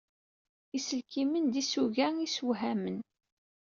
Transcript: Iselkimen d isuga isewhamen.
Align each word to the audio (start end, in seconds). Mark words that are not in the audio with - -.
Iselkimen 0.77 1.45
d 1.53 1.55
isuga 1.61 2.07
isewhamen. 2.25 2.97